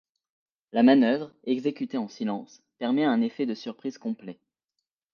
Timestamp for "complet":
3.99-4.39